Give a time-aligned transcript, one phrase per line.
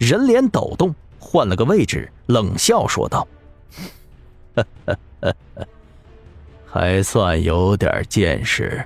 [0.00, 3.28] 人脸抖动，换了个位置，冷笑说道
[6.66, 8.82] ：“还算有点见识。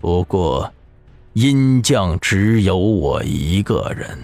[0.00, 0.68] 不过，
[1.34, 4.18] 阴将只有我一个人。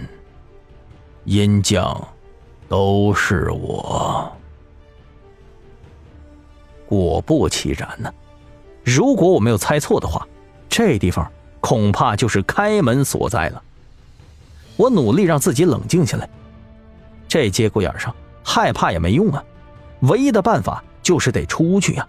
[1.23, 2.09] 阴将，
[2.69, 4.29] 都是我。
[6.85, 8.13] 果不其然呢。
[8.83, 10.27] 如果我没有猜错的话，
[10.69, 11.31] 这地方
[11.61, 13.63] 恐怕就是开门所在了。
[14.77, 16.29] 我努力让自己冷静下来。
[17.29, 18.15] 这节骨眼上，
[18.45, 19.43] 害怕也没用啊。
[20.01, 22.09] 唯一的办法就是得出去呀。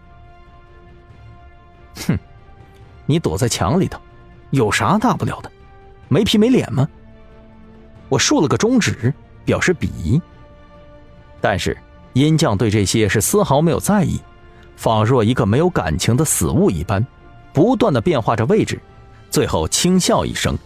[2.08, 2.18] 哼，
[3.06, 4.00] 你躲在墙里头，
[4.52, 5.52] 有啥大不了的？
[6.10, 6.88] 没皮没脸吗？
[8.10, 9.14] 我竖了个中指，
[9.44, 10.22] 表示鄙夷。
[11.42, 11.78] 但是
[12.14, 14.20] 阴将对这些是丝毫没有在意，
[14.76, 17.06] 仿若一个没有感情的死物一般，
[17.54, 18.80] 不断的变化着位置，
[19.30, 20.58] 最后轻笑一声：“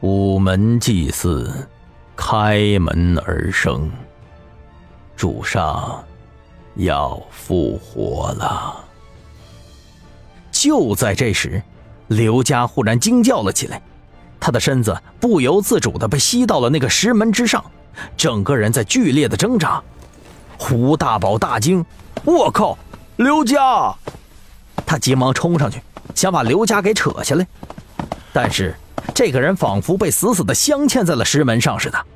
[0.00, 1.68] 午门祭祀，
[2.14, 3.90] 开门而生，
[5.16, 6.02] 主上。”
[6.76, 8.84] 要复活了！
[10.52, 11.62] 就在这时，
[12.08, 13.80] 刘家忽然惊叫了起来，
[14.38, 17.64] 他的身子不由自主的被吸到了那个石门之上，
[18.14, 19.82] 整个人在剧烈的挣扎。
[20.58, 21.82] 胡大宝大惊
[22.26, 22.76] ：“我靠，
[23.16, 23.94] 刘家！”
[24.84, 25.80] 他急忙冲上去，
[26.14, 27.46] 想把刘家给扯下来，
[28.34, 28.76] 但是
[29.14, 32.06] 这个人仿佛被死死的镶嵌在了石门上似的，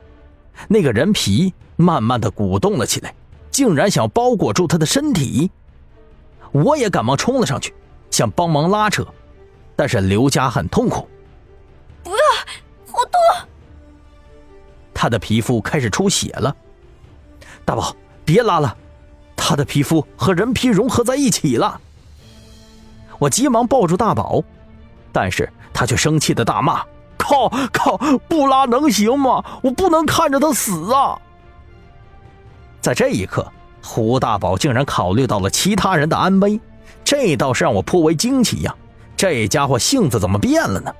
[0.69, 3.14] 那个人皮慢慢的鼓动了起来。
[3.50, 5.50] 竟然想包裹住他的身体，
[6.52, 7.74] 我也赶忙冲了上去，
[8.11, 9.05] 想帮忙拉扯，
[9.74, 11.08] 但是刘佳很痛苦。
[12.05, 12.16] 不要，
[12.92, 13.48] 好痛！
[14.94, 16.55] 他的皮肤开始出血了。
[17.64, 18.74] 大宝，别拉了，
[19.34, 21.80] 他的皮肤和人皮融合在一起了。
[23.18, 24.42] 我急忙抱住大宝，
[25.12, 26.83] 但是他却生气的大骂
[27.16, 27.97] ：“靠靠，
[28.28, 29.44] 不拉能行吗？
[29.62, 31.19] 我不能看着他死啊！”
[32.80, 33.47] 在这一刻，
[33.83, 36.61] 胡大宝竟然考虑到了其他人的安危，
[37.05, 38.74] 这倒是让我颇为惊奇呀！
[39.17, 40.92] 这家伙性子怎么变了呢？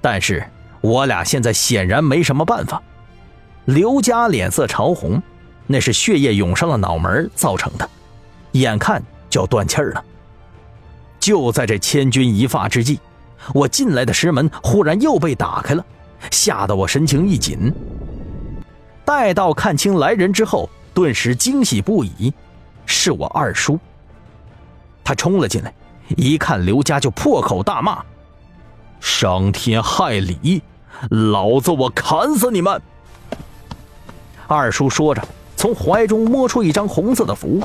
[0.00, 0.44] 但是
[0.80, 2.82] 我俩现在显然没什么办法。
[3.64, 5.22] 刘家脸色潮红，
[5.66, 7.88] 那是血液涌上了脑门造成的，
[8.52, 10.04] 眼看就要断气儿了。
[11.22, 12.98] 就在这千钧一发之际，
[13.54, 15.86] 我进来的石门忽然又被打开了，
[16.32, 17.72] 吓得我神情一紧。
[19.04, 22.34] 待到看清来人之后，顿时惊喜不已，
[22.86, 23.78] 是我二叔。
[25.04, 25.72] 他冲了进来，
[26.16, 28.02] 一看刘家就破口大骂
[29.00, 30.60] ：“伤天害理，
[31.08, 32.82] 老子我砍死你们！”
[34.48, 35.22] 二叔说着，
[35.56, 37.62] 从怀中摸出一张红色的符，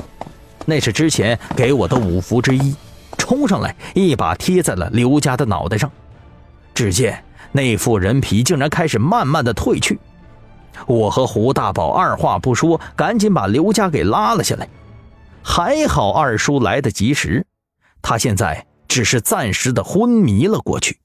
[0.64, 2.72] 那是之前给我的五符之一，
[3.28, 5.90] 冲上来一把贴在了刘家的脑袋上。
[6.72, 7.22] 只见
[7.52, 9.98] 那副人皮竟然开始慢慢的褪去。
[10.86, 14.66] 我和胡大宝二话不说，赶紧把刘家给拉了下来。
[15.42, 17.44] 还好二叔来得及时，
[18.00, 20.98] 他现在只是暂时的昏迷了过去。